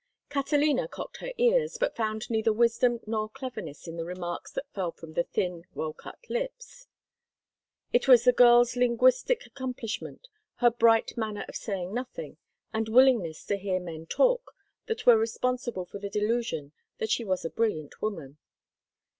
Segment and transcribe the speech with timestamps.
[0.31, 4.91] Catalina cocked her ears, but found neither wisdom nor cleverness in the remarks that fell
[4.91, 6.87] from the thin, well cut lips.
[7.93, 12.37] It was the girl's linguistic accomplishment, her bright manner of saying nothing,
[12.73, 14.55] and willingness to hear men talk,
[14.87, 18.39] that were responsible for the delusion that she was a brilliant woman.